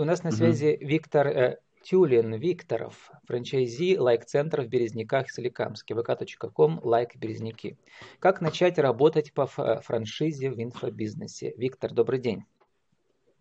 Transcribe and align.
У 0.00 0.04
нас 0.04 0.22
на 0.22 0.30
связи 0.30 0.78
угу. 0.80 0.88
Виктор 0.88 1.26
э, 1.26 1.58
Тюлин 1.82 2.32
Викторов, 2.32 3.12
франчайзи 3.24 3.98
лайк-центр 3.98 4.62
в 4.62 4.66
Березниках 4.66 5.26
и 5.26 5.30
Соликамске, 5.30 5.92
vk.com, 5.92 6.80
лайк 6.82 7.16
Березники. 7.16 7.76
Как 8.18 8.40
начать 8.40 8.78
работать 8.78 9.34
по 9.34 9.46
франшизе 9.46 10.48
в 10.48 10.58
инфобизнесе? 10.58 11.52
Виктор, 11.58 11.92
добрый 11.92 12.18
день. 12.18 12.44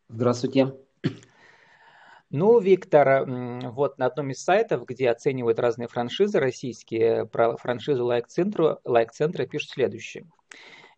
Здравствуйте. 0.09 0.75
Ну, 2.29 2.59
Виктор, 2.59 3.25
вот 3.71 3.97
на 3.97 4.07
одном 4.07 4.31
из 4.31 4.43
сайтов, 4.43 4.85
где 4.85 5.09
оценивают 5.11 5.59
разные 5.59 5.87
франшизы 5.87 6.41
российские, 6.41 7.25
про 7.25 7.55
франшизу 7.55 8.03
лайк-центра, 8.03 8.81
лайк-центра 8.83 9.45
пишут 9.45 9.69
следующее. 9.69 10.27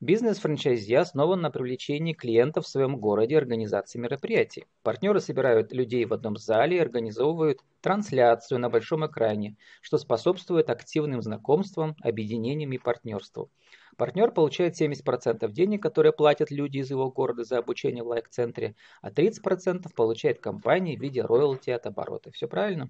Бизнес 0.02 0.40
франчайзи 0.40 0.96
основан 0.96 1.42
на 1.42 1.52
привлечении 1.52 2.14
клиентов 2.14 2.66
в 2.66 2.68
своем 2.68 2.98
городе 2.98 3.38
организации 3.38 4.00
мероприятий. 4.00 4.66
Партнеры 4.82 5.20
собирают 5.20 5.72
людей 5.74 6.06
в 6.06 6.14
одном 6.14 6.38
зале 6.38 6.78
и 6.78 6.80
организовывают 6.80 7.60
трансляцию 7.82 8.58
на 8.58 8.72
большом 8.72 9.06
экране, 9.06 9.58
что 9.80 10.00
способствует 10.00 10.72
активным 10.72 11.22
знакомствам, 11.22 11.96
объединениям 12.02 12.74
и 12.74 12.80
партнерству. 12.80 13.52
Партнер 13.96 14.32
получает 14.32 14.82
70% 14.82 15.52
денег, 15.52 15.84
которые 15.84 16.14
платят 16.14 16.50
люди 16.50 16.80
из 16.80 16.90
его 16.90 17.12
города 17.12 17.44
за 17.44 17.60
обучение 17.60 18.04
в 18.04 18.08
лайк-центре, 18.08 18.74
а 19.04 19.12
30% 19.12 19.86
получает 19.96 20.40
компания 20.40 20.98
в 20.98 21.00
виде 21.00 21.22
роялти 21.22 21.70
от 21.70 21.86
оборота. 21.86 22.32
Все 22.32 22.48
правильно? 22.48 22.90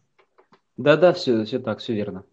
Да-да, 0.77 1.11
все, 1.11 1.43
все 1.43 1.59
так, 1.59 1.79
все 1.79 1.93
верно. 1.93 2.23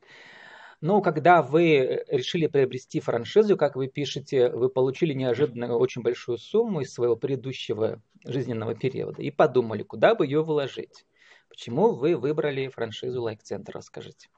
Но 0.80 1.00
когда 1.00 1.42
вы 1.42 1.76
э, 1.76 2.04
решили 2.08 2.46
приобрести 2.46 3.00
франшизу, 3.00 3.56
как 3.56 3.74
вы 3.74 3.88
пишете, 3.88 4.50
вы 4.50 4.68
получили 4.68 5.12
неожиданно 5.12 5.76
очень 5.76 6.02
большую 6.02 6.38
сумму 6.38 6.82
из 6.82 6.92
своего 6.92 7.16
предыдущего 7.16 8.00
жизненного 8.24 8.74
периода 8.74 9.22
и 9.22 9.30
подумали, 9.30 9.82
куда 9.82 10.14
бы 10.14 10.24
ее 10.24 10.42
вложить. 10.42 11.04
Почему 11.48 11.94
вы 11.94 12.16
выбрали 12.16 12.68
франшизу 12.68 13.22
Лайк-центр? 13.22 13.72
Расскажите. 13.74 14.28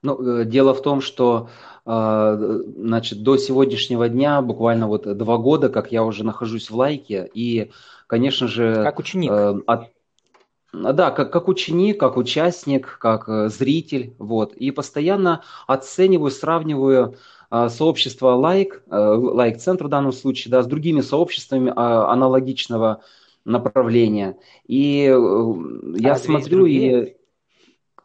Ну, 0.00 0.40
э, 0.40 0.44
дело 0.46 0.72
в 0.72 0.82
том, 0.82 1.02
что 1.02 1.50
э, 1.84 2.60
значит, 2.76 3.22
до 3.22 3.36
сегодняшнего 3.36 4.08
дня, 4.08 4.40
буквально 4.40 4.88
вот 4.88 5.16
два 5.16 5.36
года, 5.36 5.68
как 5.68 5.92
я 5.92 6.04
уже 6.04 6.24
нахожусь 6.24 6.70
в 6.70 6.76
лайке, 6.76 7.30
и, 7.34 7.70
конечно 8.06 8.48
же... 8.48 8.82
Как 8.82 8.98
ученик. 8.98 9.30
От, 9.66 9.92
да, 10.72 11.10
как, 11.10 11.32
как 11.32 11.48
ученик, 11.48 12.00
как 12.00 12.16
участник, 12.16 12.98
как 12.98 13.28
э, 13.28 13.48
зритель, 13.48 14.14
вот, 14.18 14.54
и 14.54 14.70
постоянно 14.70 15.42
оцениваю, 15.66 16.30
сравниваю 16.30 17.16
э, 17.50 17.68
сообщество 17.68 18.30
лайк, 18.30 18.82
э, 18.90 18.96
лайк-центр 18.96 19.86
в 19.86 19.88
данном 19.88 20.12
случае, 20.12 20.50
да, 20.50 20.62
с 20.62 20.66
другими 20.66 21.02
сообществами 21.02 21.68
э, 21.68 21.72
аналогичного 21.74 23.02
направления. 23.44 24.38
И 24.66 25.04
э, 25.04 25.94
я 25.98 26.12
а 26.12 26.18
смотрю 26.18 26.64
и... 26.64 27.14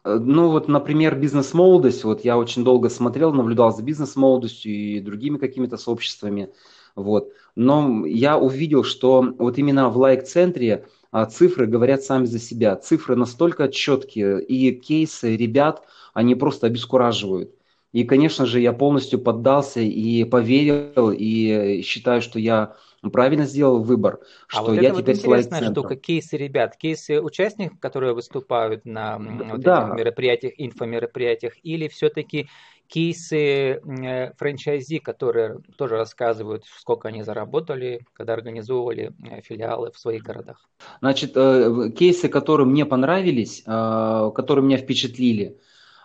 Э, 0.04 0.18
ну 0.18 0.50
вот, 0.50 0.68
например, 0.68 1.16
бизнес-молодость, 1.16 2.04
вот 2.04 2.24
я 2.24 2.36
очень 2.36 2.64
долго 2.64 2.90
смотрел, 2.90 3.32
наблюдал 3.32 3.74
за 3.74 3.82
бизнес-молодостью 3.82 4.72
и 4.72 5.00
другими 5.00 5.38
какими-то 5.38 5.78
сообществами, 5.78 6.50
вот. 6.94 7.32
Но 7.56 8.06
я 8.06 8.38
увидел, 8.38 8.84
что 8.84 9.34
вот 9.38 9.58
именно 9.58 9.88
в 9.88 9.96
лайк-центре 9.96 10.74
а 10.74 10.88
цифры 11.30 11.66
говорят 11.66 12.02
сами 12.02 12.24
за 12.24 12.38
себя. 12.38 12.76
Цифры 12.76 13.16
настолько 13.16 13.68
четкие, 13.68 14.42
и 14.44 14.72
кейсы 14.72 15.36
ребят, 15.36 15.82
они 16.14 16.34
просто 16.34 16.66
обескураживают. 16.66 17.54
И, 17.92 18.04
конечно 18.04 18.44
же, 18.44 18.60
я 18.60 18.72
полностью 18.72 19.18
поддался 19.18 19.80
и 19.80 20.24
поверил, 20.24 21.10
и 21.10 21.80
считаю, 21.82 22.20
что 22.20 22.38
я 22.38 22.76
правильно 23.12 23.46
сделал 23.46 23.82
выбор, 23.82 24.20
а 24.48 24.56
что 24.56 24.72
вот 24.72 24.74
я 24.74 24.90
это 24.90 25.00
теперь 25.00 25.14
вот 25.14 25.20
интересная 25.20 25.70
штука, 25.70 25.96
кейсы 25.96 26.36
ребят, 26.36 26.76
кейсы 26.76 27.20
участников, 27.20 27.78
которые 27.78 28.12
выступают 28.12 28.84
на 28.84 29.18
вот 29.18 29.60
да. 29.60 29.84
этих 29.86 29.94
мероприятиях, 29.94 30.52
инфомероприятиях, 30.58 31.54
или 31.62 31.88
все-таки 31.88 32.48
кейсы 32.88 33.80
э, 33.80 34.32
франчайзи, 34.36 34.98
которые 34.98 35.60
тоже 35.76 35.96
рассказывают, 35.96 36.64
сколько 36.64 37.08
они 37.08 37.22
заработали, 37.22 38.06
когда 38.14 38.32
организовывали 38.32 39.12
э, 39.30 39.40
филиалы 39.42 39.92
в 39.92 39.98
своих 39.98 40.22
городах? 40.22 40.68
Значит, 41.00 41.32
э, 41.36 41.90
кейсы, 41.96 42.28
которые 42.28 42.66
мне 42.66 42.86
понравились, 42.86 43.62
которые 43.62 44.64
меня 44.64 44.78
впечатлили, 44.78 45.58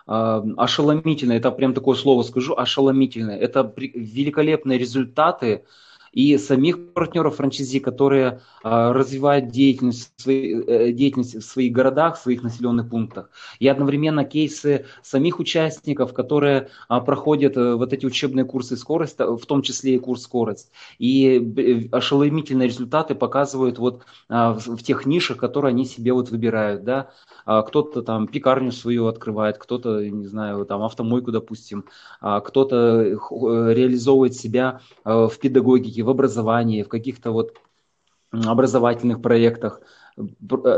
ошеломительно, 0.06 1.32
это 1.32 1.50
прям 1.50 1.72
такое 1.72 1.96
слово 1.96 2.22
скажу, 2.24 2.54
ошеломительно. 2.54 3.30
Это 3.30 3.72
великолепные 3.76 4.78
результаты, 4.78 5.64
и 6.14 6.38
самих 6.38 6.92
партнеров 6.92 7.36
франчайзи, 7.36 7.80
которые 7.80 8.40
а, 8.62 8.92
развивают 8.92 9.48
деятельность, 9.48 10.12
свои, 10.16 10.54
э, 10.54 10.92
деятельность 10.92 11.34
в 11.34 11.42
своих 11.42 11.72
городах, 11.72 12.16
в 12.16 12.22
своих 12.22 12.42
населенных 12.42 12.88
пунктах. 12.88 13.30
И 13.58 13.66
одновременно 13.66 14.24
кейсы 14.24 14.86
самих 15.02 15.40
участников, 15.40 16.14
которые 16.14 16.68
а, 16.88 17.00
проходят 17.00 17.56
э, 17.56 17.74
вот 17.74 17.92
эти 17.92 18.06
учебные 18.06 18.44
курсы 18.44 18.76
скорость, 18.76 19.18
в 19.18 19.44
том 19.46 19.62
числе 19.62 19.96
и 19.96 19.98
курс 19.98 20.22
скорость. 20.22 20.70
И 21.00 21.36
э, 21.36 21.88
ошеломительные 21.90 22.68
результаты 22.68 23.16
показывают 23.16 23.78
вот 23.78 24.04
а, 24.28 24.54
в, 24.54 24.76
в 24.76 24.82
тех 24.84 25.06
нишах, 25.06 25.38
которые 25.38 25.70
они 25.70 25.84
себе 25.84 26.12
вот 26.12 26.30
выбирают, 26.30 26.84
да. 26.84 27.10
Кто-то 27.44 28.02
там 28.02 28.26
пекарню 28.26 28.72
свою 28.72 29.06
открывает, 29.06 29.58
кто-то, 29.58 30.02
не 30.08 30.26
знаю, 30.26 30.64
там 30.64 30.82
автомойку, 30.82 31.30
допустим, 31.30 31.84
кто-то 32.20 33.02
реализовывает 33.02 34.34
себя 34.34 34.80
в 35.04 35.32
педагогике, 35.38 36.03
в 36.04 36.10
образовании, 36.10 36.82
в 36.82 36.88
каких-то 36.88 37.32
вот 37.32 37.58
образовательных 38.30 39.20
проектах. 39.22 39.80
Э, 40.16 40.22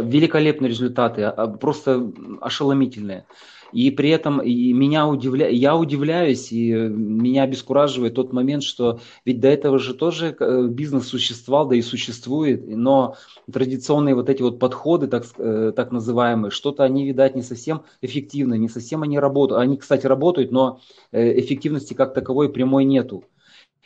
великолепные 0.03 0.71
результаты, 0.71 1.23
а, 1.23 1.31
а, 1.31 1.47
просто 1.49 2.11
ошеломительные. 2.41 3.27
И 3.73 3.91
при 3.91 4.11
этом 4.11 4.41
и 4.41 4.73
меня 4.73 5.07
удивля... 5.09 5.49
я 5.49 5.77
удивляюсь, 5.77 6.53
и 6.53 6.73
меня 6.73 7.43
обескураживает 7.43 8.15
тот 8.15 8.33
момент, 8.33 8.63
что 8.63 9.01
ведь 9.25 9.41
до 9.41 9.49
этого 9.49 9.79
же 9.79 9.93
тоже 9.93 10.35
э, 10.39 10.67
бизнес 10.69 11.09
существовал, 11.09 11.69
да 11.69 11.77
и 11.77 11.83
существует, 11.83 12.65
но 12.67 13.17
традиционные 13.53 14.15
вот 14.15 14.31
эти 14.31 14.41
вот 14.41 14.59
подходы, 14.59 15.09
так, 15.09 15.25
э, 15.37 15.73
так 15.75 15.91
называемые, 15.91 16.51
что-то 16.51 16.85
они, 16.85 17.07
видать, 17.07 17.35
не 17.35 17.43
совсем 17.43 17.83
эффективны, 18.03 18.57
не 18.57 18.69
совсем 18.69 19.03
они 19.03 19.19
работают. 19.19 19.61
Они, 19.61 19.77
кстати, 19.77 20.07
работают, 20.07 20.53
но 20.53 20.81
эффективности 21.13 21.95
как 21.95 22.15
таковой 22.15 22.49
прямой 22.51 22.85
нету. 22.85 23.25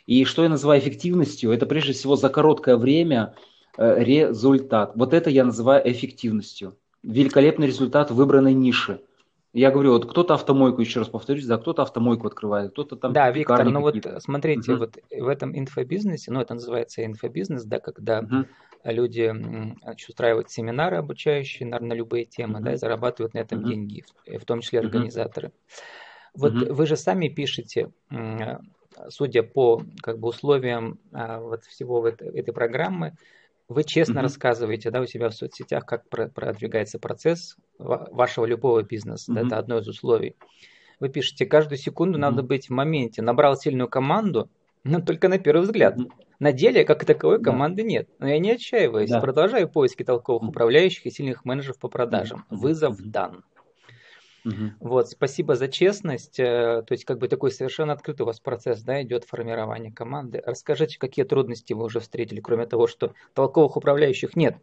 И 0.05 0.25
что 0.25 0.43
я 0.43 0.49
называю 0.49 0.79
эффективностью, 0.79 1.51
это 1.51 1.65
прежде 1.65 1.93
всего 1.93 2.15
за 2.15 2.29
короткое 2.29 2.77
время 2.77 3.35
э, 3.77 4.03
результат. 4.03 4.93
Вот 4.95 5.13
это 5.13 5.29
я 5.29 5.45
называю 5.45 5.89
эффективностью. 5.89 6.77
Великолепный 7.03 7.67
результат 7.67 8.11
выбранной 8.11 8.53
ниши. 8.53 9.01
Я 9.53 9.69
говорю, 9.69 9.91
вот 9.91 10.09
кто-то 10.09 10.33
автомойку, 10.35 10.79
еще 10.79 10.99
раз 10.99 11.09
повторюсь, 11.09 11.45
да, 11.45 11.57
кто-то 11.57 11.81
автомойку 11.81 12.27
открывает, 12.27 12.71
кто-то 12.71 12.95
там... 12.95 13.11
Да, 13.11 13.29
Виктор, 13.31 13.69
ну 13.69 13.81
вот 13.81 13.97
смотрите, 14.19 14.71
uh 14.71 14.77
вот 14.77 14.97
в 15.09 15.27
этом 15.27 15.57
инфобизнесе, 15.57 16.31
ну 16.31 16.39
это 16.39 16.53
называется 16.53 17.03
инфобизнес, 17.03 17.65
да, 17.65 17.79
когда 17.79 18.21
uh 18.21 18.45
люди 18.85 19.29
значит, 19.83 20.07
устраивают 20.07 20.49
семинары 20.49 20.95
обучающие 20.97 21.67
на, 21.67 21.81
на 21.81 21.91
любые 21.91 22.23
темы, 22.23 22.59
uh 22.59 22.63
да, 22.63 22.73
и 22.73 22.77
зарабатывают 22.77 23.33
на 23.33 23.39
этом 23.39 23.59
uh 23.59 23.67
деньги, 23.67 24.05
в 24.25 24.45
том 24.45 24.61
числе 24.61 24.79
организаторы. 24.79 25.49
uh 25.49 25.51
Вот 26.35 26.53
uh 26.53 26.71
вы 26.71 26.87
же 26.87 26.95
сами 26.95 27.27
пишете, 27.27 27.91
судя 29.09 29.43
по 29.43 29.83
как 30.01 30.19
бы, 30.19 30.29
условиям 30.29 30.99
а, 31.11 31.39
вот 31.39 31.63
всего 31.65 32.07
этой, 32.07 32.29
этой 32.29 32.53
программы, 32.53 33.13
вы 33.67 33.83
честно 33.83 34.19
mm-hmm. 34.19 34.23
рассказываете, 34.23 34.91
да, 34.91 35.01
у 35.01 35.05
себя 35.05 35.29
в 35.29 35.33
соцсетях, 35.33 35.85
как 35.85 36.09
про- 36.09 36.27
продвигается 36.27 36.99
процесс 36.99 37.55
вашего 37.77 38.45
любого 38.45 38.83
бизнеса. 38.83 39.31
Mm-hmm. 39.31 39.35
Да, 39.35 39.41
это 39.47 39.57
одно 39.57 39.77
из 39.79 39.87
условий. 39.87 40.35
Вы 40.99 41.09
пишете, 41.09 41.45
каждую 41.45 41.77
секунду 41.77 42.17
mm-hmm. 42.17 42.21
надо 42.21 42.43
быть 42.43 42.67
в 42.67 42.71
моменте. 42.71 43.21
Набрал 43.21 43.55
сильную 43.55 43.87
команду, 43.87 44.49
но 44.83 44.99
только 44.99 45.29
на 45.29 45.39
первый 45.39 45.61
взгляд. 45.61 45.97
Mm-hmm. 45.97 46.11
На 46.39 46.51
деле, 46.51 46.83
как 46.83 47.05
таковой, 47.05 47.41
команды 47.41 47.83
да. 47.83 47.87
нет. 47.87 48.09
Но 48.17 48.27
я 48.27 48.39
не 48.39 48.51
отчаиваюсь. 48.51 49.11
Да. 49.11 49.21
Продолжаю 49.21 49.69
поиски 49.69 50.03
толковых 50.03 50.49
управляющих 50.49 51.05
и 51.05 51.11
сильных 51.11 51.45
менеджеров 51.45 51.77
по 51.79 51.87
продажам. 51.87 52.45
Вызов 52.49 52.97
дан. 52.99 53.43
Угу. 54.43 54.71
Вот, 54.79 55.09
спасибо 55.09 55.55
за 55.55 55.67
честность. 55.67 56.39
Э, 56.39 56.83
то 56.85 56.91
есть, 56.91 57.05
как 57.05 57.19
бы 57.19 57.27
такой 57.27 57.51
совершенно 57.51 57.93
открытый 57.93 58.23
у 58.23 58.27
вас 58.27 58.39
процесс, 58.39 58.81
да, 58.81 59.01
идет 59.01 59.25
формирование 59.25 59.91
команды. 59.91 60.41
Расскажите, 60.45 60.97
какие 60.97 61.25
трудности 61.25 61.73
вы 61.73 61.85
уже 61.85 61.99
встретили, 61.99 62.39
кроме 62.39 62.65
того, 62.65 62.87
что 62.87 63.13
толковых 63.33 63.77
управляющих 63.77 64.35
нет? 64.35 64.55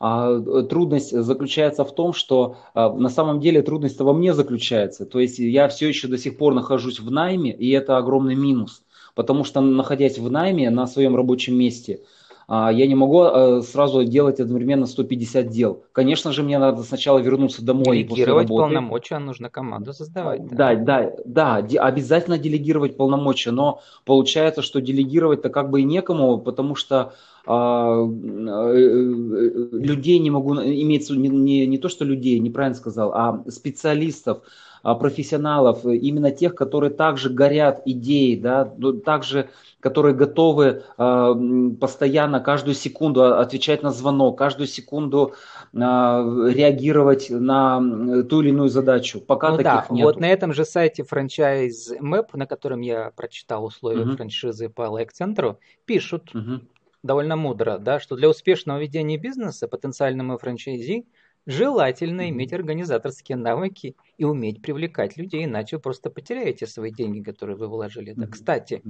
А 0.00 0.30
э, 0.30 0.62
трудность 0.62 1.12
заключается 1.12 1.84
в 1.84 1.94
том, 1.94 2.14
что 2.14 2.56
а, 2.72 2.90
на 2.90 3.10
самом 3.10 3.38
деле 3.38 3.60
трудность 3.60 4.00
во 4.00 4.14
мне 4.14 4.32
заключается. 4.32 5.04
То 5.04 5.20
есть 5.20 5.38
я 5.38 5.68
все 5.68 5.88
еще 5.88 6.08
до 6.08 6.16
сих 6.16 6.38
пор 6.38 6.54
нахожусь 6.54 7.00
в 7.00 7.10
найме, 7.10 7.52
и 7.52 7.70
это 7.70 7.98
огромный 7.98 8.34
минус. 8.34 8.82
Потому 9.14 9.44
что 9.44 9.60
находясь 9.60 10.18
в 10.18 10.30
найме 10.30 10.70
на 10.70 10.86
своем 10.86 11.16
рабочем 11.16 11.54
месте, 11.54 12.00
я 12.50 12.86
не 12.88 12.96
могу 12.96 13.22
э, 13.22 13.62
сразу 13.62 14.04
делать 14.04 14.40
одновременно 14.40 14.86
150 14.86 15.48
дел. 15.48 15.84
Конечно 15.92 16.32
же, 16.32 16.42
мне 16.42 16.58
надо 16.58 16.82
сначала 16.82 17.20
вернуться 17.20 17.64
домой. 17.64 18.02
Делегировать 18.02 18.48
полномочия 18.48 19.18
нужно 19.18 19.48
команду 19.50 19.92
создавать. 19.92 20.44
Да, 20.48 20.74
да, 20.74 21.12
да, 21.24 21.62
да, 21.62 21.84
обязательно 21.84 22.38
делегировать 22.38 22.96
полномочия, 22.96 23.52
но 23.52 23.82
получается, 24.04 24.62
что 24.62 24.80
делегировать-то 24.80 25.48
как 25.48 25.70
бы 25.70 25.82
и 25.82 25.84
некому, 25.84 26.38
потому 26.38 26.74
что 26.74 27.12
а, 27.46 28.04
людей 29.72 30.18
не 30.18 30.30
могу, 30.30 30.54
имеется 30.54 31.14
не, 31.14 31.66
не, 31.66 31.78
то, 31.78 31.88
что 31.88 32.04
людей, 32.04 32.38
неправильно 32.40 32.76
сказал, 32.76 33.12
а 33.14 33.44
специалистов, 33.48 34.38
а, 34.38 34.46
профессионалов, 34.82 35.84
именно 35.84 36.30
тех, 36.30 36.54
которые 36.54 36.90
также 36.90 37.30
горят 37.30 37.82
идеей, 37.84 38.36
да, 38.36 38.72
также 39.04 39.48
которые 39.80 40.14
готовы 40.14 40.82
э, 40.96 41.34
постоянно, 41.80 42.40
каждую 42.40 42.74
секунду 42.74 43.24
отвечать 43.24 43.82
на 43.82 43.90
звонок, 43.90 44.38
каждую 44.38 44.66
секунду 44.66 45.34
э, 45.72 45.76
реагировать 45.78 47.30
на 47.30 47.80
ту 48.24 48.42
или 48.42 48.50
иную 48.50 48.68
задачу. 48.68 49.20
Пока 49.20 49.50
ну 49.50 49.56
таких 49.56 49.72
да, 49.72 49.86
нет. 49.90 50.04
Вот 50.04 50.20
на 50.20 50.26
этом 50.26 50.52
же 50.52 50.64
сайте 50.64 51.02
франчайз 51.02 51.92
Map, 51.98 52.28
на 52.34 52.46
котором 52.46 52.82
я 52.82 53.10
прочитал 53.16 53.64
условия 53.64 54.02
uh-huh. 54.02 54.16
франшизы 54.16 54.68
по 54.68 54.82
лайк-центру, 54.82 55.58
пишут 55.86 56.30
uh-huh. 56.34 56.60
довольно 57.02 57.36
мудро, 57.36 57.78
да, 57.78 58.00
что 58.00 58.16
для 58.16 58.28
успешного 58.28 58.78
ведения 58.78 59.16
бизнеса 59.16 59.66
потенциальному 59.66 60.36
франчайзи 60.36 61.06
Желательно 61.46 62.28
иметь 62.30 62.52
организаторские 62.52 63.36
навыки 63.36 63.96
и 64.18 64.24
уметь 64.24 64.60
привлекать 64.62 65.16
людей, 65.16 65.44
иначе 65.44 65.76
вы 65.76 65.82
просто 65.82 66.10
потеряете 66.10 66.66
свои 66.66 66.90
деньги, 66.92 67.22
которые 67.22 67.56
вы 67.56 67.66
вложили. 67.68 68.12
Да, 68.12 68.26
кстати, 68.26 68.82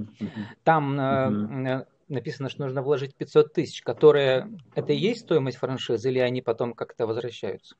там 0.63 0.99
э, 0.99 1.85
написано, 2.09 2.49
что 2.49 2.63
нужно 2.63 2.81
вложить 2.81 3.15
500 3.15 3.53
тысяч, 3.53 3.81
которые 3.81 4.49
это 4.75 4.93
и 4.93 4.97
есть 4.97 5.21
стоимость 5.21 5.57
франшизы, 5.57 6.09
или 6.09 6.19
они 6.19 6.41
потом 6.41 6.73
как-то 6.73 7.07
возвращаются? 7.07 7.75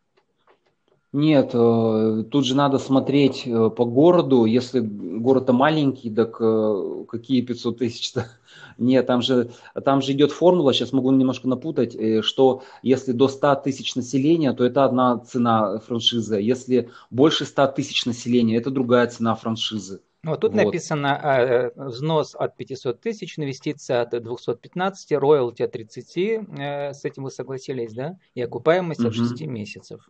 Нет, 1.13 1.51
э, 1.53 2.23
тут 2.31 2.45
же 2.45 2.55
надо 2.55 2.79
смотреть 2.79 3.43
э, 3.45 3.69
по 3.69 3.83
городу. 3.83 4.45
Если 4.45 4.79
город-то 4.79 5.51
маленький, 5.51 6.09
так 6.09 6.37
э, 6.39 7.05
какие 7.09 7.41
500 7.41 7.77
тысяч-то? 7.79 8.27
Нет, 8.77 9.07
там 9.07 9.21
же, 9.21 9.51
там 9.83 10.01
же 10.01 10.13
идет 10.13 10.31
формула, 10.31 10.73
сейчас 10.73 10.93
могу 10.93 11.11
немножко 11.11 11.49
напутать, 11.49 11.97
что 12.23 12.63
если 12.81 13.11
до 13.11 13.27
100 13.27 13.55
тысяч 13.55 13.95
населения, 13.95 14.53
то 14.53 14.63
это 14.63 14.85
одна 14.85 15.17
цена 15.17 15.79
франшизы. 15.79 16.35
Если 16.37 16.89
больше 17.09 17.45
100 17.45 17.67
тысяч 17.67 18.05
населения, 18.05 18.55
это 18.55 18.71
другая 18.71 19.07
цена 19.07 19.35
франшизы. 19.35 19.99
Ну, 20.23 20.31
вот 20.31 20.39
тут 20.39 20.53
вот. 20.53 20.63
написано 20.63 21.71
взнос 21.75 22.35
от 22.35 22.55
500 22.55 23.01
тысяч, 23.01 23.37
инвестиция 23.37 24.01
от 24.01 24.11
215, 24.11 25.11
роялти 25.13 25.63
от 25.63 25.71
30, 25.73 26.95
с 26.95 27.03
этим 27.03 27.23
вы 27.23 27.31
согласились, 27.31 27.93
да? 27.93 28.17
И 28.33 28.41
окупаемость 28.41 29.01
угу. 29.01 29.09
от 29.09 29.15
6 29.15 29.41
месяцев. 29.41 30.07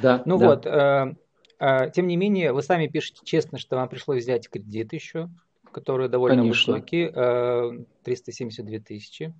Да. 0.00 0.22
Ну 0.24 0.38
да. 0.38 0.46
вот, 0.46 0.66
э, 0.66 1.14
э, 1.58 1.90
тем 1.90 2.06
не 2.06 2.16
менее, 2.16 2.52
вы 2.52 2.62
сами 2.62 2.86
пишете 2.86 3.20
честно, 3.24 3.58
что 3.58 3.76
вам 3.76 3.88
пришлось 3.88 4.22
взять 4.22 4.48
кредит 4.48 4.92
еще, 4.92 5.28
который 5.72 6.08
довольно 6.08 6.42
Конечно. 6.42 6.74
высокий, 6.74 7.10
э, 7.12 7.84
372 8.04 8.78
тысячи. 8.80 9.34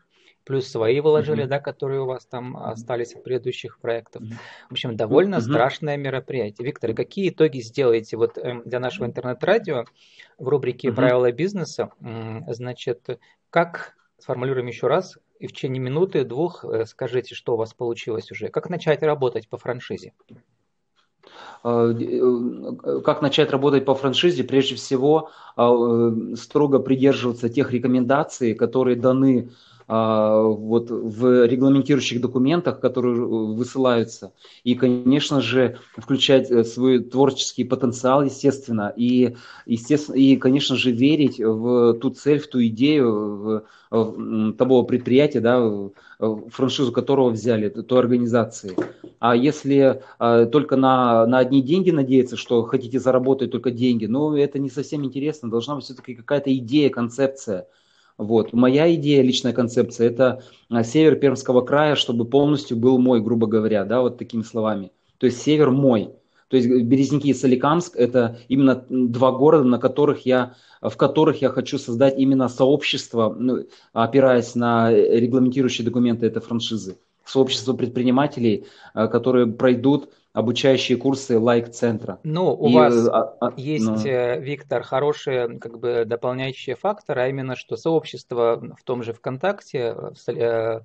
Плюс 0.45 0.69
свои 0.69 1.01
вложили, 1.01 1.45
mm-hmm. 1.45 1.49
да, 1.49 1.59
которые 1.59 2.03
у 2.03 2.05
вас 2.05 2.27
там 2.27 2.59
остались 2.59 3.15
от 3.15 3.25
предыдущих 3.25 3.79
проектов. 3.79 4.23
Mm-hmm. 4.23 4.37
В 4.69 4.73
общем, 4.73 4.97
довольно 4.97 5.37
mm-hmm. 5.37 5.41
страшное 5.41 5.97
мероприятие. 5.97 6.67
Виктор, 6.67 6.93
какие 6.93 7.31
итоги 7.31 7.61
сделаете 7.61 8.19
вот 8.19 8.37
э, 8.37 8.61
для 8.67 8.79
нашего 8.79 9.07
интернет-радио 9.07 9.87
в 10.37 10.49
рубрике 10.49 10.89
mm-hmm. 10.89 10.95
«Правила 10.95 11.33
бизнеса»? 11.33 11.93
Значит, 12.49 13.19
как, 13.49 13.95
сформулируем 14.19 14.67
еще 14.67 14.87
раз, 14.87 15.17
и 15.45 15.47
в 15.47 15.53
течение 15.53 15.79
минуты, 15.79 16.25
двух 16.25 16.65
э, 16.65 16.87
скажите, 16.87 17.35
что 17.35 17.53
у 17.53 17.57
вас 17.59 17.75
получилось 17.75 18.33
уже. 18.33 18.49
Как 18.49 18.71
начать 18.71 19.03
работать 19.03 19.47
по 19.47 19.59
франшизе? 19.59 20.15
А, 21.63 21.93
э, 21.93 23.01
как 23.05 23.21
начать 23.21 23.51
работать 23.51 23.85
по 23.85 23.95
франшизе? 23.95 24.43
Прежде 24.43 24.77
всего, 24.77 25.29
а, 25.55 25.71
э, 25.71 26.35
строго 26.37 26.79
придерживаться 26.79 27.51
тех 27.51 27.73
рекомендаций, 27.73 28.55
которые 28.55 28.97
даны 28.97 29.51
вот 29.87 30.91
в 30.91 31.47
регламентирующих 31.47 32.21
документах, 32.21 32.81
которые 32.81 33.17
высылаются. 33.17 34.33
И, 34.63 34.75
конечно 34.75 35.41
же, 35.43 35.79
включать 35.97 36.51
э, 36.51 36.65
свой 36.65 37.01
творческий 37.01 37.65
потенциал, 37.65 38.23
естественно, 38.23 38.93
и, 38.97 39.37
естественно, 39.67 40.17
и 40.17 40.37
конечно 40.37 40.77
же, 40.77 40.91
верить 40.91 41.39
в 41.39 41.95
ту 41.95 42.11
цель, 42.11 42.39
в 42.39 42.47
ту 42.47 42.65
идею 42.65 43.13
в, 43.13 43.63
в 43.91 44.53
того 44.55 44.85
предприятия, 44.85 45.41
да, 45.41 45.91
франшизу 46.49 46.93
которого 46.93 47.31
взяли, 47.31 47.69
той 47.69 47.99
организации. 47.99 48.77
А 49.19 49.35
если 49.35 50.03
а, 50.19 50.47
только 50.47 50.77
на, 50.77 51.27
на 51.27 51.39
одни 51.39 51.63
деньги 51.63 51.91
надеяться, 51.91 52.37
что 52.37 52.63
хотите 52.65 53.01
заработать 53.01 53.51
только 53.51 53.71
деньги, 53.71 54.07
ну, 54.07 54.35
это 54.35 54.59
не 54.59 54.71
совсем 54.71 55.05
интересно. 55.05 55.51
Должна 55.51 55.77
быть 55.77 55.85
все-таки 55.85 56.15
какая-то 56.15 56.55
идея, 56.57 56.91
концепция. 56.91 57.67
Вот. 58.17 58.53
Моя 58.53 58.95
идея, 58.95 59.23
личная 59.23 59.53
концепция, 59.53 60.07
это 60.09 60.43
а, 60.71 60.85
север 60.85 61.17
Пермского 61.17 61.63
края, 61.63 61.97
чтобы 61.97 62.25
полностью 62.25 62.77
был 62.77 62.99
мой, 62.99 63.21
грубо 63.21 63.47
говоря, 63.47 63.85
да, 63.85 64.03
вот 64.03 64.19
такими 64.19 64.43
словами. 64.43 64.93
То 65.19 65.27
есть 65.27 65.43
север 65.43 65.71
мой. 65.71 66.11
То 66.49 66.57
есть 66.57 66.69
Березники 66.69 67.29
и 67.29 67.35
Соликамск– 67.35 67.97
это 67.97 68.39
именно 68.49 68.85
два 68.89 69.33
города, 69.33 69.65
на 69.65 69.79
которых 69.79 70.27
я, 70.27 70.55
в 70.81 70.97
которых 70.97 71.43
я 71.43 71.49
хочу 71.49 71.79
создать 71.79 72.17
именно 72.17 72.49
сообщество, 72.49 73.35
ну, 73.37 73.65
опираясь 73.93 74.55
на 74.55 74.93
регламентирующие 74.93 75.85
документы 75.85 76.27
этой 76.27 76.41
франшизы. 76.41 76.99
Сообщество 77.25 77.73
предпринимателей, 77.75 78.67
а, 78.93 79.09
которые 79.09 79.47
пройдут 79.47 80.13
обучающие 80.33 80.99
курсы 80.99 81.39
лайк-центра. 81.39 82.19
Ну, 82.25 82.53
у 82.55 82.69
и, 82.69 82.75
вас 82.75 83.09
а, 83.09 83.37
а, 83.41 83.53
есть, 83.57 83.87
ну... 83.87 83.97
Виктор, 84.41 84.83
хорошие 84.83 85.59
как 85.61 85.79
бы 85.79 86.05
дополняющие 86.05 86.75
факторы, 86.75 87.23
а 87.23 87.29
именно, 87.29 87.55
что 87.55 87.77
сообщество 87.77 88.61
в 88.77 88.83
том 88.83 89.05
же 89.05 89.13
ВКонтакте, 89.13 89.95
в, 89.95 90.29
э, 90.29 90.81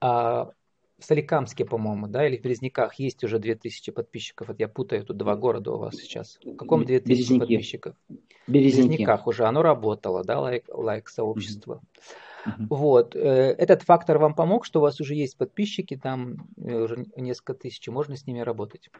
а, 0.00 0.50
в 0.98 1.04
Соликамске, 1.04 1.64
по-моему, 1.64 2.06
да, 2.08 2.26
или 2.26 2.36
в 2.36 2.42
Березняках 2.42 2.94
есть 2.96 3.24
уже 3.24 3.38
2000 3.38 3.90
подписчиков. 3.90 4.48
Вот 4.48 4.60
я 4.60 4.68
путаю 4.68 5.04
тут 5.04 5.16
два 5.16 5.34
города 5.34 5.72
у 5.72 5.78
вас 5.78 5.96
сейчас. 5.96 6.38
В 6.44 6.56
каком 6.56 6.84
2000 6.84 7.08
Березники. 7.08 7.38
подписчиков? 7.38 7.94
Березники. 8.46 8.86
В 8.86 8.90
Березняках 8.90 9.26
уже 9.26 9.44
оно 9.44 9.62
работало, 9.62 10.24
да, 10.24 10.40
лайк, 10.40 10.64
лайк 10.68 11.08
сообщество. 11.08 11.74
Mm-hmm. 11.74 12.12
Uh-huh. 12.46 12.66
Вот. 12.70 13.16
Э, 13.16 13.54
этот 13.58 13.82
фактор 13.82 14.18
вам 14.18 14.34
помог, 14.34 14.64
что 14.64 14.80
у 14.80 14.82
вас 14.82 15.00
уже 15.00 15.14
есть 15.14 15.36
подписчики, 15.36 15.96
там 15.96 16.48
э, 16.56 16.82
уже 16.82 17.06
несколько 17.16 17.54
тысяч, 17.54 17.86
можно 17.88 18.16
с 18.16 18.26
ними 18.26 18.40
работать? 18.40 18.90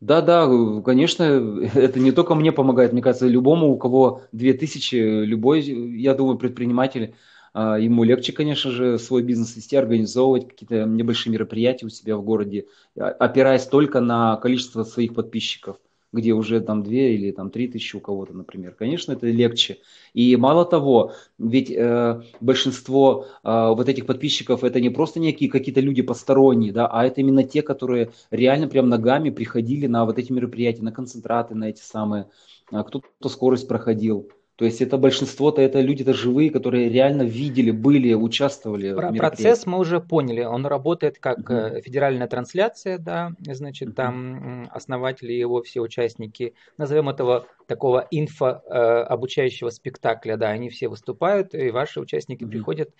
Да, 0.00 0.20
да, 0.20 0.48
конечно, 0.84 1.22
это 1.74 2.00
не 2.00 2.12
только 2.12 2.34
мне 2.34 2.52
помогает, 2.52 2.92
мне 2.92 3.02
кажется, 3.02 3.26
любому, 3.26 3.70
у 3.70 3.78
кого 3.78 4.22
2000, 4.32 5.24
любой, 5.24 5.62
я 5.62 6.14
думаю, 6.14 6.38
предприниматель, 6.38 7.14
а, 7.54 7.78
ему 7.78 8.02
легче, 8.02 8.32
конечно 8.32 8.70
же, 8.72 8.98
свой 8.98 9.22
бизнес 9.22 9.54
вести, 9.54 9.76
организовывать 9.76 10.48
какие-то 10.48 10.84
небольшие 10.84 11.32
мероприятия 11.32 11.86
у 11.86 11.88
себя 11.88 12.16
в 12.16 12.24
городе, 12.24 12.66
а, 12.98 13.10
опираясь 13.10 13.66
только 13.66 14.00
на 14.00 14.36
количество 14.36 14.82
своих 14.82 15.14
подписчиков 15.14 15.76
где 16.14 16.32
уже 16.32 16.60
там 16.60 16.82
2 16.82 16.92
или 16.92 17.30
там 17.32 17.50
3 17.50 17.68
тысячи 17.68 17.96
у 17.96 18.00
кого-то, 18.00 18.32
например. 18.32 18.74
Конечно, 18.74 19.12
это 19.12 19.26
легче. 19.26 19.78
И 20.14 20.36
мало 20.36 20.64
того, 20.64 21.12
ведь 21.38 21.70
э, 21.70 22.22
большинство 22.40 23.26
э, 23.42 23.68
вот 23.68 23.88
этих 23.88 24.06
подписчиков 24.06 24.64
это 24.64 24.80
не 24.80 24.90
просто 24.90 25.20
некие 25.20 25.50
какие-то 25.50 25.80
люди 25.80 26.02
посторонние, 26.02 26.72
да, 26.72 26.86
а 26.86 27.04
это 27.04 27.20
именно 27.20 27.42
те, 27.42 27.62
которые 27.62 28.12
реально 28.30 28.68
прям 28.68 28.88
ногами 28.88 29.30
приходили 29.30 29.86
на 29.86 30.04
вот 30.04 30.18
эти 30.18 30.32
мероприятия, 30.32 30.82
на 30.82 30.92
концентраты, 30.92 31.54
на 31.54 31.68
эти 31.68 31.82
самые, 31.82 32.30
э, 32.72 32.82
кто-то 32.82 33.28
скорость 33.28 33.68
проходил. 33.68 34.30
То 34.56 34.64
есть 34.64 34.80
это 34.80 34.98
большинство-то 34.98 35.60
это 35.60 35.80
люди-то 35.80 36.14
живые, 36.14 36.50
которые 36.50 36.88
реально 36.88 37.22
видели, 37.22 37.72
были, 37.72 38.14
участвовали. 38.14 38.94
Про 38.94 39.10
в 39.10 39.16
процесс 39.16 39.66
мы 39.66 39.78
уже 39.78 39.98
поняли. 39.98 40.44
Он 40.44 40.64
работает 40.64 41.18
как 41.18 41.50
uh 41.50 41.80
федеральная 41.80 42.28
трансляция, 42.28 42.98
да, 42.98 43.32
значит, 43.40 43.88
uh 43.88 43.92
там 43.94 44.68
основатели 44.70 45.32
его 45.32 45.60
все 45.62 45.80
участники, 45.80 46.54
назовем 46.78 47.08
этого 47.08 47.46
такого 47.66 48.06
инфо 48.12 48.62
э, 48.66 48.78
обучающего 48.78 49.70
спектакля, 49.70 50.36
да, 50.36 50.50
они 50.50 50.68
все 50.68 50.86
выступают, 50.86 51.54
и 51.54 51.70
ваши 51.70 52.00
участники 52.00 52.44
uh 52.44 52.48
приходят. 52.48 52.90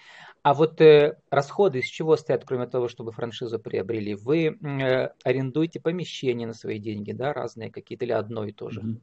А 0.43 0.55
вот 0.55 0.81
э, 0.81 1.19
расходы 1.31 1.79
из 1.79 1.87
чего 1.87 2.17
стоят, 2.17 2.45
кроме 2.45 2.67
того, 2.67 2.89
чтобы 2.89 3.13
франшизу 3.13 3.61
приобрели? 3.61 4.17
Вы 4.17 4.59
э, 4.61 5.11
арендуете 5.23 5.79
помещения 5.79 6.49
на 6.49 6.55
свои 6.55 6.81
деньги, 6.81 7.13
да, 7.13 7.33
разные 7.33 7.71
какие-то 7.71 8.05
или 8.07 8.13
одно 8.13 8.45
и 8.45 8.51
то 8.51 8.71
же? 8.71 8.81
uh 8.81 8.97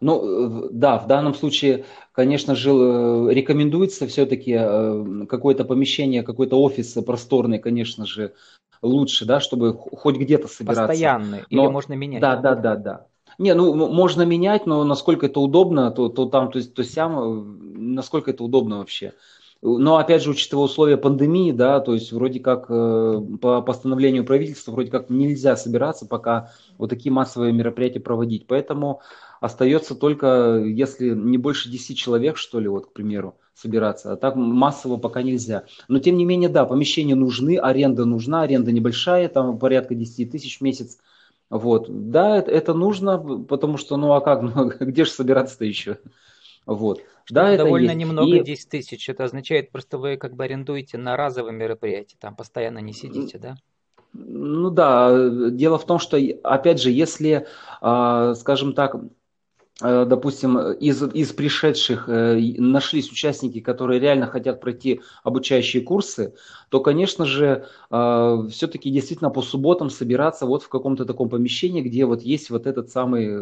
ну, 0.00 0.68
да, 0.70 0.98
в 0.98 1.06
данном 1.06 1.34
случае, 1.34 1.84
конечно 2.12 2.54
же, 2.54 2.70
э, 2.70 3.28
рекомендуется 3.32 4.06
все-таки 4.06 4.56
э, 4.58 5.26
какое-то 5.28 5.64
помещение, 5.64 6.22
какой-то 6.22 6.60
офис 6.60 6.92
просторный, 7.04 7.58
конечно 7.58 8.06
же, 8.06 8.34
лучше, 8.82 9.24
да, 9.24 9.40
чтобы 9.40 9.74
хоть 9.74 10.16
где-то 10.16 10.48
собираться. 10.48 10.86
Постоянный, 10.86 11.44
но, 11.50 11.64
или 11.64 11.72
можно 11.72 11.94
менять? 11.94 12.20
Да, 12.20 12.36
да, 12.36 12.54
да, 12.54 12.76
да. 12.76 13.06
Не, 13.38 13.54
ну, 13.54 13.74
можно 13.74 14.22
менять, 14.22 14.66
но 14.66 14.84
насколько 14.84 15.26
это 15.26 15.40
удобно, 15.40 15.90
то, 15.90 16.08
то 16.08 16.26
там, 16.26 16.50
то, 16.50 16.62
то 16.62 16.84
сям, 16.84 17.94
насколько 17.94 18.30
это 18.30 18.44
удобно 18.44 18.78
вообще. 18.78 19.12
Но 19.62 19.96
опять 19.96 20.22
же, 20.22 20.30
учитывая 20.30 20.64
условия 20.64 20.96
пандемии, 20.96 21.50
да, 21.50 21.80
то 21.80 21.94
есть 21.94 22.12
вроде 22.12 22.40
как 22.40 22.66
э, 22.68 23.20
по 23.40 23.62
постановлению 23.62 24.24
правительства 24.24 24.72
вроде 24.72 24.90
как 24.90 25.08
нельзя 25.08 25.56
собираться, 25.56 26.06
пока 26.06 26.52
вот 26.78 26.90
такие 26.90 27.10
массовые 27.10 27.52
мероприятия 27.52 28.00
проводить. 28.00 28.46
Поэтому 28.46 29.00
остается 29.40 29.94
только, 29.94 30.62
если 30.64 31.10
не 31.10 31.38
больше 31.38 31.70
10 31.70 31.96
человек, 31.96 32.36
что 32.36 32.60
ли, 32.60 32.68
вот, 32.68 32.86
к 32.86 32.92
примеру, 32.92 33.34
собираться. 33.54 34.12
А 34.12 34.16
так 34.16 34.36
массово 34.36 34.98
пока 34.98 35.22
нельзя. 35.22 35.64
Но 35.88 35.98
тем 35.98 36.16
не 36.16 36.26
менее, 36.26 36.50
да, 36.50 36.66
помещения 36.66 37.14
нужны, 37.14 37.56
аренда 37.56 38.04
нужна, 38.04 38.42
аренда 38.42 38.72
небольшая, 38.72 39.28
там 39.28 39.58
порядка 39.58 39.94
10 39.94 40.30
тысяч 40.30 40.58
в 40.58 40.60
месяц. 40.60 40.98
Вот. 41.48 41.86
Да, 42.10 42.36
это, 42.36 42.50
это 42.50 42.74
нужно, 42.74 43.18
потому 43.18 43.78
что, 43.78 43.96
ну 43.96 44.12
а 44.12 44.20
как, 44.20 44.42
ну, 44.42 44.70
где 44.80 45.04
же 45.04 45.10
собираться-то 45.10 45.64
еще? 45.64 45.98
Вот. 46.66 47.00
Что 47.24 47.34
да, 47.34 47.50
это 47.50 47.64
довольно 47.64 47.90
есть. 47.90 47.98
немного, 47.98 48.36
и... 48.36 48.44
10 48.44 48.68
тысяч. 48.68 49.08
Это 49.08 49.24
означает, 49.24 49.70
просто 49.70 49.98
вы 49.98 50.16
как 50.16 50.34
бы 50.34 50.44
арендуете 50.44 50.98
на 50.98 51.16
разовые 51.16 51.54
мероприятия, 51.54 52.16
там 52.20 52.36
постоянно 52.36 52.78
не 52.78 52.92
сидите, 52.92 53.38
да? 53.38 53.56
Ну 54.12 54.70
да, 54.70 55.28
дело 55.50 55.78
в 55.78 55.86
том, 55.86 55.98
что, 55.98 56.18
опять 56.42 56.80
же, 56.80 56.90
если, 56.90 57.46
а, 57.80 58.34
скажем 58.34 58.72
так, 58.72 58.96
допустим, 59.80 60.58
из, 60.72 61.02
из 61.02 61.32
пришедших 61.32 62.08
э, 62.08 62.38
нашлись 62.56 63.12
участники, 63.12 63.60
которые 63.60 64.00
реально 64.00 64.26
хотят 64.26 64.58
пройти 64.58 65.02
обучающие 65.22 65.82
курсы, 65.82 66.34
то, 66.70 66.80
конечно 66.80 67.26
же, 67.26 67.66
э, 67.90 68.42
все-таки 68.50 68.90
действительно 68.90 69.28
по 69.28 69.42
субботам 69.42 69.90
собираться 69.90 70.46
вот 70.46 70.62
в 70.62 70.70
каком-то 70.70 71.04
таком 71.04 71.28
помещении, 71.28 71.82
где 71.82 72.06
вот 72.06 72.22
есть 72.22 72.48
вот 72.48 72.66
этот 72.66 72.90
самый, 72.90 73.38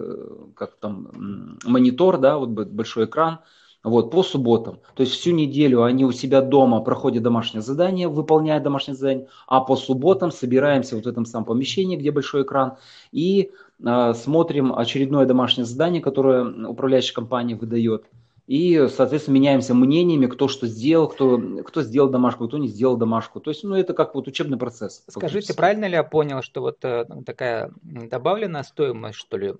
как 0.54 0.74
там, 0.80 1.58
монитор, 1.64 2.18
да, 2.18 2.36
вот 2.36 2.48
большой 2.48 3.04
экран, 3.04 3.38
вот, 3.84 4.10
по 4.10 4.22
субботам. 4.22 4.80
То 4.94 5.02
есть 5.02 5.12
всю 5.12 5.32
неделю 5.32 5.84
они 5.84 6.04
у 6.04 6.12
себя 6.12 6.40
дома 6.40 6.80
проходят 6.80 7.22
домашнее 7.22 7.62
задание, 7.62 8.08
выполняют 8.08 8.64
домашнее 8.64 8.96
задание, 8.96 9.28
а 9.46 9.60
по 9.60 9.76
субботам 9.76 10.32
собираемся 10.32 10.96
вот 10.96 11.04
в 11.04 11.08
этом 11.08 11.26
самом 11.26 11.44
помещении, 11.44 11.96
где 11.96 12.10
большой 12.10 12.42
экран, 12.42 12.78
и 13.12 13.52
э, 13.84 14.14
смотрим 14.14 14.74
очередное 14.74 15.26
домашнее 15.26 15.66
задание, 15.66 16.00
которое 16.00 16.66
управляющая 16.66 17.14
компания 17.14 17.54
выдает. 17.54 18.06
И, 18.46 18.88
соответственно, 18.88 19.36
меняемся 19.36 19.72
мнениями, 19.72 20.26
кто 20.26 20.48
что 20.48 20.66
сделал, 20.66 21.08
кто, 21.08 21.38
кто 21.64 21.82
сделал 21.82 22.10
домашку, 22.10 22.46
кто 22.46 22.58
не 22.58 22.68
сделал 22.68 22.98
домашку. 22.98 23.40
То 23.40 23.50
есть, 23.50 23.64
ну, 23.64 23.74
это 23.74 23.94
как 23.94 24.14
вот 24.14 24.28
учебный 24.28 24.58
процесс. 24.58 25.02
Скажите, 25.08 25.54
правильно 25.54 25.86
ли 25.86 25.94
я 25.94 26.04
понял, 26.04 26.42
что 26.42 26.60
вот 26.60 26.84
э, 26.84 27.06
такая 27.24 27.72
добавленная 27.82 28.62
стоимость, 28.62 29.16
что 29.16 29.38
ли, 29.38 29.54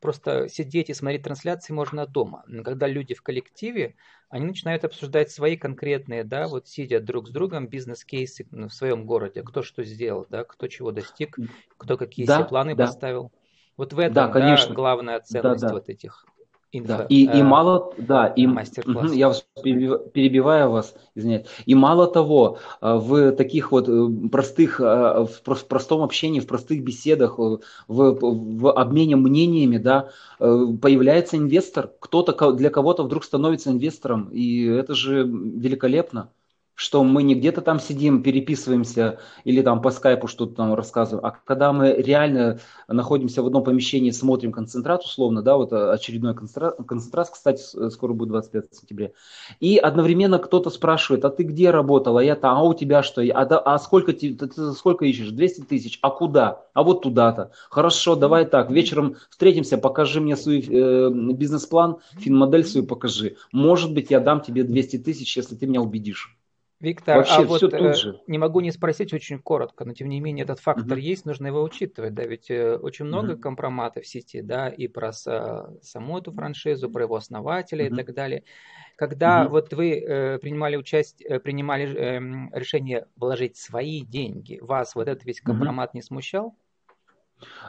просто 0.00 0.48
сидеть 0.50 0.90
и 0.90 0.94
смотреть 0.94 1.22
трансляции 1.22 1.72
можно 1.72 2.06
дома. 2.06 2.44
Когда 2.64 2.86
люди 2.86 3.14
в 3.14 3.22
коллективе, 3.22 3.94
они 4.28 4.46
начинают 4.46 4.84
обсуждать 4.84 5.30
свои 5.30 5.56
конкретные, 5.56 6.22
да, 6.22 6.48
вот 6.48 6.68
сидя 6.68 7.00
друг 7.00 7.28
с 7.28 7.30
другом, 7.30 7.66
бизнес-кейсы 7.66 8.46
в 8.50 8.70
своем 8.70 9.06
городе, 9.06 9.42
кто 9.42 9.62
что 9.62 9.84
сделал, 9.84 10.26
да, 10.28 10.44
кто 10.44 10.68
чего 10.68 10.92
достиг, 10.92 11.38
кто 11.78 11.96
какие 11.96 12.26
да, 12.26 12.38
себе 12.40 12.48
планы 12.48 12.74
да. 12.74 12.86
поставил. 12.86 13.32
Вот 13.78 13.94
в 13.94 13.98
этом 13.98 14.14
да, 14.14 14.28
конечно. 14.28 14.68
Да, 14.68 14.74
главная 14.74 15.20
ценность 15.20 15.62
да, 15.62 15.68
да. 15.68 15.74
вот 15.74 15.88
этих 15.88 16.26
Инфо, 16.72 16.98
да. 16.98 17.06
И, 17.08 17.26
э, 17.26 17.38
и 17.38 17.42
мало, 17.42 17.92
да, 17.98 18.28
и, 18.28 18.42
я 18.42 19.32
перебиваю 19.64 20.70
вас, 20.70 20.94
извиняюсь. 21.16 21.46
И 21.66 21.74
мало 21.74 22.06
того, 22.06 22.58
э, 22.80 22.94
в 22.94 23.32
таких 23.32 23.72
вот 23.72 23.88
э, 23.88 24.28
простых, 24.30 24.80
э, 24.80 25.26
в 25.26 25.64
простом 25.66 26.02
общении, 26.02 26.38
в 26.38 26.46
простых 26.46 26.84
беседах, 26.84 27.38
в, 27.38 27.60
в 27.88 28.72
обмене 28.72 29.16
мнениями, 29.16 29.78
да, 29.78 30.10
появляется 30.38 31.36
инвестор. 31.36 31.90
Кто-то 31.98 32.52
для 32.52 32.70
кого-то 32.70 33.02
вдруг 33.02 33.24
становится 33.24 33.70
инвестором, 33.70 34.28
и 34.30 34.64
это 34.66 34.94
же 34.94 35.24
великолепно 35.24 36.30
что 36.80 37.04
мы 37.04 37.22
не 37.22 37.34
где-то 37.34 37.60
там 37.60 37.78
сидим, 37.78 38.22
переписываемся 38.22 39.18
или 39.44 39.60
там 39.60 39.82
по 39.82 39.90
скайпу 39.90 40.28
что-то 40.28 40.54
там 40.54 40.72
рассказываем, 40.72 41.26
а 41.26 41.36
когда 41.44 41.74
мы 41.74 41.92
реально 41.92 42.58
находимся 42.88 43.42
в 43.42 43.46
одном 43.46 43.64
помещении, 43.64 44.10
смотрим 44.12 44.50
концентрат 44.50 45.02
условно, 45.02 45.42
да, 45.42 45.58
вот 45.58 45.74
очередной 45.74 46.34
концентрат, 46.34 46.76
концентрат 46.88 47.28
кстати, 47.28 47.90
скоро 47.90 48.14
будет 48.14 48.30
25 48.30 48.74
сентября, 48.74 49.10
и 49.60 49.76
одновременно 49.76 50.38
кто-то 50.38 50.70
спрашивает, 50.70 51.26
а 51.26 51.28
ты 51.28 51.42
где 51.42 51.68
работал, 51.70 52.16
а 52.16 52.24
я 52.24 52.34
там, 52.34 52.56
а 52.56 52.62
у 52.62 52.72
тебя 52.72 53.02
что, 53.02 53.20
а, 53.20 53.44
да, 53.44 53.58
а 53.58 53.78
сколько, 53.78 54.14
ты, 54.14 54.34
ты 54.34 54.72
сколько 54.72 55.04
ищешь, 55.04 55.32
200 55.32 55.60
тысяч, 55.64 55.98
а 56.00 56.08
куда, 56.08 56.62
а 56.72 56.82
вот 56.82 57.02
туда-то, 57.02 57.50
хорошо, 57.68 58.16
давай 58.16 58.46
так, 58.46 58.70
вечером 58.70 59.16
встретимся, 59.28 59.76
покажи 59.76 60.22
мне 60.22 60.34
свой 60.34 60.60
э, 60.66 61.10
бизнес-план, 61.10 61.98
финмодель 62.12 62.64
свою 62.64 62.86
покажи, 62.86 63.36
может 63.52 63.92
быть, 63.92 64.10
я 64.10 64.18
дам 64.20 64.40
тебе 64.40 64.64
200 64.64 64.96
тысяч, 65.00 65.36
если 65.36 65.56
ты 65.56 65.66
меня 65.66 65.82
убедишь. 65.82 66.39
Виктор, 66.80 67.18
Вообще, 67.18 67.34
а 67.34 67.42
вот 67.42 67.62
э, 67.62 67.94
же. 67.94 68.20
не 68.26 68.38
могу 68.38 68.60
не 68.60 68.70
спросить 68.72 69.12
очень 69.12 69.38
коротко, 69.38 69.84
но 69.84 69.92
тем 69.92 70.08
не 70.08 70.18
менее 70.18 70.44
этот 70.44 70.60
фактор 70.60 70.92
угу. 70.92 71.00
есть, 71.00 71.26
нужно 71.26 71.48
его 71.48 71.62
учитывать, 71.62 72.14
да, 72.14 72.24
ведь 72.24 72.50
э, 72.50 72.76
очень 72.76 73.04
много 73.04 73.32
угу. 73.32 73.40
компроматов 73.40 74.04
в 74.04 74.06
сети, 74.06 74.40
да, 74.40 74.70
и 74.70 74.88
про 74.88 75.12
саму 75.12 76.18
эту 76.18 76.32
франшизу, 76.32 76.88
про 76.88 77.02
его 77.02 77.16
основателя 77.16 77.84
угу. 77.84 77.92
и 77.92 77.96
так 77.96 78.14
далее. 78.14 78.44
Когда 78.96 79.42
угу. 79.42 79.50
вот 79.50 79.74
вы 79.74 79.92
э, 79.92 80.38
принимали 80.38 80.76
участие, 80.76 81.28
э, 81.28 81.38
принимали 81.38 81.84
э, 81.84 82.58
решение 82.58 83.06
вложить 83.16 83.58
свои 83.58 84.00
деньги, 84.00 84.58
вас 84.62 84.94
вот 84.94 85.06
этот 85.06 85.26
весь 85.26 85.42
компромат 85.42 85.90
угу. 85.90 85.98
не 85.98 86.02
смущал? 86.02 86.54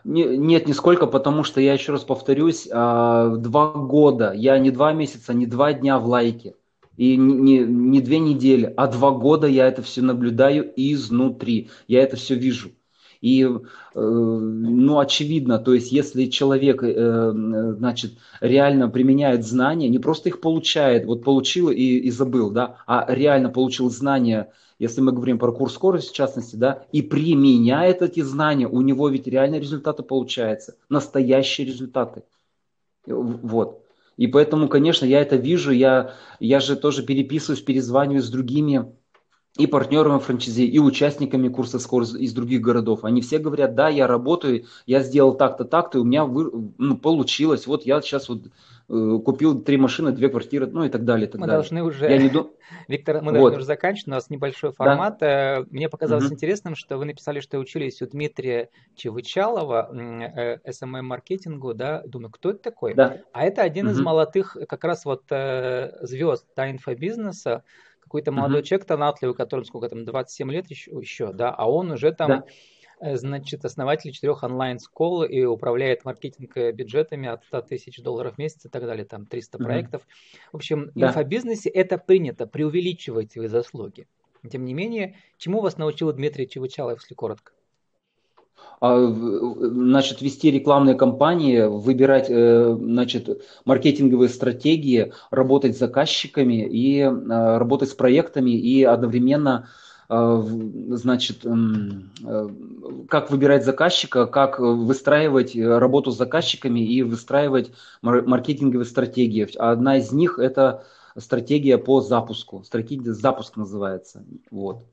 Не, 0.06 0.38
нет, 0.38 0.68
нисколько, 0.68 1.06
потому 1.06 1.44
что 1.44 1.60
я 1.60 1.74
еще 1.74 1.92
раз 1.92 2.06
повторюсь, 2.06 2.66
э, 2.66 2.70
два 2.72 3.74
года, 3.74 4.32
я 4.34 4.58
не 4.58 4.72
два 4.72 4.94
месяца, 4.94 5.34
не 5.34 5.48
два 5.48 5.74
дня 5.74 6.00
в 6.00 6.06
лайке. 6.06 6.56
И 7.02 7.18
не, 7.18 7.62
не 7.62 8.00
две 8.00 8.20
недели, 8.20 8.72
а 8.78 8.86
два 8.86 9.10
года 9.10 9.48
я 9.48 9.68
это 9.68 9.82
все 9.82 10.04
наблюдаю 10.04 10.72
изнутри. 10.76 11.72
Я 11.88 12.04
это 12.04 12.16
все 12.16 12.36
вижу. 12.36 12.70
И, 13.22 13.42
э, 13.42 13.50
ну, 13.96 15.00
очевидно, 15.00 15.58
то 15.58 15.74
есть, 15.74 15.92
если 15.92 16.28
человек, 16.28 16.84
э, 16.84 17.32
значит, 17.76 18.20
реально 18.40 18.88
применяет 18.88 19.44
знания, 19.44 19.90
не 19.90 19.98
просто 19.98 20.30
их 20.30 20.42
получает, 20.42 21.08
вот 21.08 21.24
получил 21.24 21.72
и, 21.72 21.82
и 21.82 22.12
забыл, 22.12 22.52
да, 22.52 22.78
а 22.86 23.04
реально 23.10 23.50
получил 23.50 23.90
знания, 23.90 24.52
если 24.78 25.02
мы 25.02 25.12
говорим 25.12 25.40
про 25.40 25.52
курс 25.52 25.74
скорости, 25.74 26.12
в 26.12 26.16
частности, 26.16 26.56
да, 26.56 26.84
и 26.92 27.02
применяет 27.02 28.04
эти 28.04 28.22
знания, 28.22 28.68
у 28.68 28.82
него 28.82 29.10
ведь 29.10 29.26
реально 29.26 29.56
результаты 29.56 30.04
получаются, 30.04 30.76
настоящие 30.88 31.66
результаты. 31.66 32.22
Вот. 33.08 33.81
И 34.22 34.28
поэтому, 34.28 34.68
конечно, 34.68 35.04
я 35.04 35.20
это 35.20 35.36
вижу, 35.36 35.72
я, 35.72 36.14
я 36.40 36.60
же 36.60 36.76
тоже 36.76 37.02
переписываюсь, 37.02 37.64
перезваниваю 37.64 38.22
с 38.22 38.30
другими 38.30 38.86
и 39.58 39.66
партнерами 39.66 40.20
франчайзи, 40.20 40.62
и 40.62 40.78
участниками 40.78 41.50
курса 41.50 41.80
скорость 41.80 42.14
из 42.14 42.32
других 42.32 42.62
городов. 42.62 43.04
Они 43.04 43.22
все 43.22 43.40
говорят, 43.40 43.74
да, 43.74 43.90
я 43.90 44.06
работаю, 44.06 44.66
я 44.86 45.02
сделал 45.02 45.34
так-то, 45.34 45.66
так-то, 45.66 45.98
и 45.98 46.02
у 46.02 46.04
меня 46.04 46.26
вы, 46.26 46.52
ну, 46.78 46.98
получилось. 46.98 47.66
Вот 47.66 47.88
я 47.88 48.00
сейчас 48.04 48.30
вот 48.30 48.44
купил 49.24 49.62
три 49.62 49.78
машины, 49.78 50.12
две 50.12 50.30
квартиры, 50.30 50.68
ну 50.68 50.84
и 50.84 50.90
так 50.90 51.06
далее. 51.06 51.28
Так 51.28 51.40
мы 51.40 51.48
далее. 51.48 51.62
должны 51.62 51.84
уже, 51.84 52.10
Я 52.10 52.18
не 52.18 52.30
ду... 52.30 52.58
Виктор, 52.88 53.22
мы 53.22 53.32
вот. 53.32 53.40
должны 53.40 53.58
уже 53.58 53.66
заканчивать, 53.66 54.08
у 54.08 54.12
нас 54.12 54.30
небольшой 54.30 54.74
формат. 54.74 55.18
Да. 55.20 55.60
Э, 55.60 55.66
мне 55.70 55.88
показалось 55.88 56.26
угу. 56.26 56.34
интересным, 56.34 56.76
что 56.76 56.98
вы 56.98 57.06
написали, 57.06 57.40
что 57.40 57.58
учились 57.60 58.02
у 58.02 58.08
Дмитрия 58.08 58.70
Чевычалова 58.96 59.90
SMM-маркетингу, 60.66 61.72
э, 61.72 61.74
да, 61.74 62.04
думаю, 62.06 62.32
кто 62.32 62.50
это 62.50 62.60
такой? 62.60 62.94
Да. 62.94 63.22
А 63.32 63.44
это 63.44 63.62
один 63.62 63.88
угу. 63.88 63.94
из 63.96 64.02
молодых 64.02 64.58
как 64.68 64.84
раз 64.84 65.06
вот 65.06 65.24
звезд 65.30 66.46
да, 66.56 66.70
инфобизнеса, 66.70 67.64
какой-то 68.02 68.34
молодой 68.34 68.60
uh 68.60 68.64
человек 68.64 68.86
талантливый, 68.86 69.36
которому 69.36 69.64
сколько 69.64 69.88
там, 69.88 70.04
27 70.04 70.52
лет 70.52 70.70
еще, 70.70 70.92
еще 70.92 71.32
да, 71.32 71.50
а 71.52 71.70
он 71.72 71.92
уже 71.92 72.12
там 72.12 72.30
да. 72.30 72.44
Э, 73.02 73.18
значит, 73.18 73.66
основатель 73.66 74.12
четырех 74.12 74.44
онлайн-школ 74.44 75.24
и 75.24 75.44
управляет 75.44 76.06
маркетинг 76.06 76.56
э, 76.56 76.70
от 76.70 77.44
100 77.46 77.62
тысяч 77.64 78.02
долларов 78.02 78.36
в 78.36 78.38
месяц 78.38 78.66
и 78.66 78.70
так 78.70 78.86
далее, 78.86 79.06
там 79.06 79.26
300 79.26 79.58
mm-hmm. 79.58 79.64
проектов. 79.64 80.04
В 80.52 80.58
общем, 80.58 80.92
да. 80.94 81.08
в 81.08 81.10
инфобизнесе 81.10 81.70
это 81.70 81.98
принято, 81.98 82.46
преувеличивать 82.46 83.32
свои 83.32 83.48
заслуги. 83.48 84.08
Тем 84.50 84.66
не 84.66 84.76
менее, 84.76 85.16
чему 85.38 85.62
вас 85.62 85.78
научил 85.78 86.12
Дмитрий 86.14 86.48
Чевычалов, 86.48 87.02
если 87.02 87.16
коротко? 87.16 87.54
А, 88.80 89.08
значит, 89.08 90.22
вести 90.22 90.52
рекламные 90.52 90.96
кампании, 90.96 91.62
выбирать, 91.62 92.28
э, 92.30 92.76
значит, 92.80 93.42
маркетинговые 93.66 94.30
стратегии, 94.30 95.12
работать 95.32 95.76
с 95.76 95.80
заказчиками 95.80 96.68
и 96.68 97.04
работать 97.04 97.90
с 97.90 97.96
проектами 97.96 98.52
и 98.52 98.84
одновременно 98.84 99.70
значит, 100.12 101.46
э, 101.46 102.50
как 103.08 103.32
выбирать 103.32 103.64
заказчика, 103.64 104.26
как 104.26 104.60
выстраивать 104.60 105.56
работу 105.56 106.12
с 106.12 106.18
заказчиками 106.18 106.82
и 106.82 107.02
выстраивать 107.02 107.72
маркетинговые 108.02 108.86
стратегии. 108.86 109.48
Одна 109.58 109.98
из 109.98 110.12
них 110.12 110.38
это 110.38 110.86
стратегия 111.18 111.78
по 111.78 112.02
запуску. 112.02 112.64
Стратегия 112.64 113.14
запуск 113.14 113.56
называется. 113.56 114.26
Вот. 114.50 114.86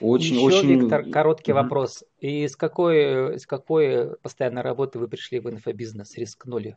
Очень, 0.00 0.36
Еще, 0.36 0.44
очень... 0.44 0.80
Виктор, 0.80 1.04
короткий 1.10 1.52
mm-hmm. 1.52 1.62
вопрос. 1.62 2.04
И 2.18 2.48
с 2.48 2.56
какой, 2.56 3.38
с 3.38 3.46
какой 3.46 4.16
постоянной 4.16 4.62
работы 4.62 4.98
вы 4.98 5.08
пришли 5.08 5.40
в 5.40 5.48
инфобизнес, 5.48 6.16
рискнули 6.16 6.76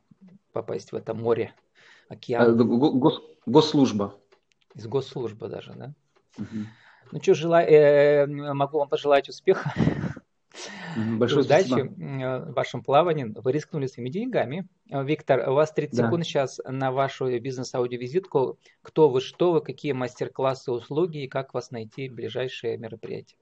попасть 0.52 0.92
в 0.92 0.96
это 0.96 1.14
море, 1.14 1.54
океан? 2.10 2.60
Э, 2.60 2.64
гос, 2.64 3.22
госслужба. 3.46 4.14
из 4.76 4.86
госслужбы 4.88 5.48
даже, 5.48 5.74
да? 5.74 5.94
Угу. 6.38 6.66
Ну 7.12 7.22
что, 7.22 7.34
желаю, 7.34 7.68
э, 7.68 8.26
могу 8.54 8.80
вам 8.80 8.90
пожелать 8.90 9.30
успеха. 9.30 9.74
Большое 10.96 11.46
удачи 11.46 11.68
спасибо. 11.68 12.46
в 12.48 12.54
вашем 12.54 12.84
плавании. 12.84 13.32
Вы 13.36 13.52
рискнули 13.52 13.86
своими 13.86 14.10
деньгами. 14.10 14.68
Виктор, 14.90 15.48
у 15.50 15.54
вас 15.54 15.72
30 15.72 15.96
да. 15.96 16.06
секунд 16.06 16.26
сейчас 16.26 16.60
на 16.66 16.92
вашу 16.92 17.40
бизнес-аудиовизитку. 17.40 18.58
Кто 18.82 19.10
вы, 19.10 19.22
что 19.22 19.52
вы, 19.52 19.62
какие 19.62 19.92
мастер-классы, 19.92 20.72
услуги 20.72 21.24
и 21.24 21.28
как 21.28 21.54
вас 21.54 21.70
найти 21.72 22.10
в 22.10 22.16
ближайшие 22.16 22.78
мероприятия. 22.78 23.38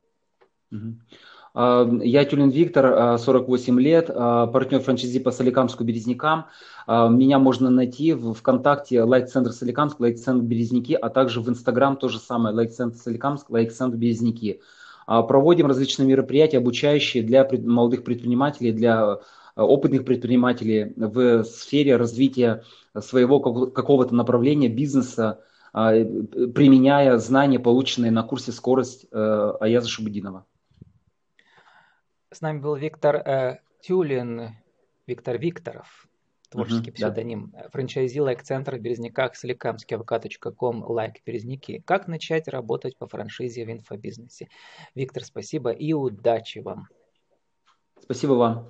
А, 1.56 1.90
я 2.04 2.26
Тюлин 2.26 2.50
Виктор, 2.50 3.18
48 3.18 3.78
а, 3.78 3.82
лет, 3.82 4.12
а, 4.14 4.48
партнер 4.48 4.82
франчайзи 4.82 5.20
по 5.20 5.32
Соликамску 5.32 5.84
Березнякам. 5.84 6.48
Меня 6.88 7.40
можно 7.40 7.72
найти 7.72 8.14
в 8.14 8.34
ВКонтакте 8.34 9.02
лайк-центр 9.02 9.52
Соликамск, 9.52 10.00
лайк-центр 10.00 10.44
Березники, 10.44 10.94
а 10.94 11.10
также 11.10 11.42
в 11.42 11.50
Инстаграм 11.50 11.98
то 11.98 12.10
же 12.10 12.20
самое, 12.20 12.54
лайк-центр 12.54 12.96
Соликамск, 12.96 13.50
лайк-центр 13.50 13.98
Березники. 13.98 14.62
Проводим 15.08 15.66
различные 15.66 16.08
мероприятия, 16.08 16.60
обучающие 16.60 17.24
для 17.24 17.50
молодых 17.50 18.04
предпринимателей, 18.04 18.72
для 18.72 19.18
опытных 19.56 20.06
предпринимателей 20.06 20.94
в 20.96 21.44
сфере 21.46 21.96
развития 21.96 22.62
своего 23.00 23.40
какого-то 23.40 24.14
направления 24.14 24.70
бизнеса, 24.70 25.40
применяя 25.72 27.18
знания, 27.18 27.58
полученные 27.58 28.12
на 28.12 28.22
курсе 28.22 28.52
«Скорость» 28.52 29.08
Аяза 29.12 29.88
Шабудинова. 29.88 30.46
С 32.36 32.42
нами 32.42 32.60
был 32.60 32.76
Виктор 32.76 33.16
э, 33.16 33.60
Тюлин, 33.80 34.58
Виктор 35.08 35.38
Викторов, 35.38 36.06
творческий 36.50 36.90
угу, 36.90 36.96
псевдоним, 36.96 37.52
да. 37.54 37.70
франчайзи 37.70 38.20
лайк-центр 38.20 38.76
в 38.76 38.82
Березняках, 38.82 39.38
соликамский 39.38 39.96
АВК.ком, 39.96 40.84
лайк 40.84 41.24
Березники. 41.26 41.82
Как 41.86 42.10
начать 42.10 42.50
работать 42.50 42.98
по 42.98 43.08
франшизе 43.08 43.64
в 43.66 43.72
инфобизнесе? 43.72 44.50
Виктор, 44.96 45.24
спасибо 45.24 45.72
и 45.72 45.94
удачи 45.94 46.60
вам. 46.60 46.90
Спасибо 48.02 48.34
вам. 48.34 48.68